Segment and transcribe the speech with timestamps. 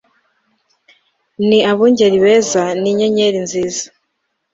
[1.47, 3.85] Ni abungeri beza ninyenyeri nziza